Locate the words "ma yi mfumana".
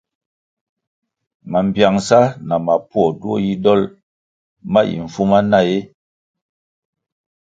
4.71-5.57